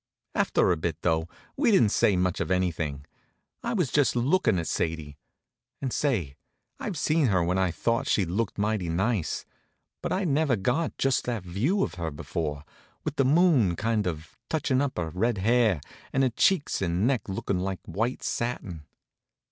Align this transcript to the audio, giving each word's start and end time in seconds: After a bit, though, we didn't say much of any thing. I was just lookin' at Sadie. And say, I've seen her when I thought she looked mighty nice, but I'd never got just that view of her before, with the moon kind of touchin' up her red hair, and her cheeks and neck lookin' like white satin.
After 0.33 0.71
a 0.71 0.77
bit, 0.77 0.97
though, 1.03 1.27
we 1.55 1.69
didn't 1.69 1.89
say 1.91 2.15
much 2.15 2.39
of 2.39 2.49
any 2.49 2.71
thing. 2.71 3.05
I 3.61 3.75
was 3.75 3.91
just 3.91 4.15
lookin' 4.15 4.57
at 4.57 4.65
Sadie. 4.65 5.19
And 5.79 5.93
say, 5.93 6.33
I've 6.79 6.97
seen 6.97 7.27
her 7.27 7.43
when 7.43 7.59
I 7.59 7.69
thought 7.69 8.07
she 8.07 8.25
looked 8.25 8.57
mighty 8.57 8.89
nice, 8.89 9.45
but 10.01 10.11
I'd 10.11 10.27
never 10.29 10.55
got 10.55 10.97
just 10.97 11.25
that 11.25 11.43
view 11.43 11.83
of 11.83 11.93
her 12.01 12.09
before, 12.09 12.63
with 13.03 13.17
the 13.17 13.25
moon 13.25 13.75
kind 13.75 14.07
of 14.07 14.39
touchin' 14.49 14.81
up 14.81 14.97
her 14.97 15.11
red 15.11 15.37
hair, 15.37 15.79
and 16.11 16.23
her 16.23 16.29
cheeks 16.29 16.81
and 16.81 17.05
neck 17.05 17.29
lookin' 17.29 17.59
like 17.59 17.81
white 17.85 18.23
satin. 18.23 18.85